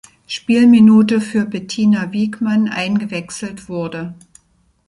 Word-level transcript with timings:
Spielminute 0.25 1.21
für 1.21 1.45
Bettina 1.45 2.11
Wiegmann 2.11 2.67
eingewechselt 2.67 3.69
wurde. 3.69 4.15